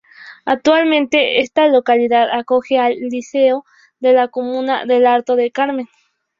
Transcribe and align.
Actualmente 0.45 1.41
esta 1.41 1.67
localidad 1.67 2.27
acoge 2.31 2.79
al 2.79 2.95
liceo 2.95 3.65
de 3.99 4.13
la 4.13 4.29
comuna 4.29 4.83
de 4.87 5.05
Alto 5.05 5.35
del 5.35 5.51
Carmen. 5.51 5.87